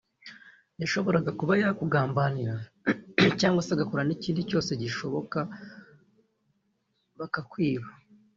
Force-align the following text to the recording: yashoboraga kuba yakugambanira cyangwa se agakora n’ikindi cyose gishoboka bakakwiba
yashoboraga 0.81 1.31
kuba 1.39 1.53
yakugambanira 1.61 2.55
cyangwa 3.39 3.63
se 3.65 3.71
agakora 3.73 4.01
n’ikindi 4.05 4.41
cyose 4.49 4.71
gishoboka 4.81 5.39
bakakwiba 7.19 7.89